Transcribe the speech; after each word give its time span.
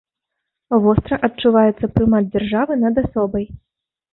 Востра 0.85 1.19
адчуваецца 1.27 1.91
прымат 1.99 2.23
дзяржавы 2.37 2.73
над 2.85 2.95
асобай. 3.07 3.45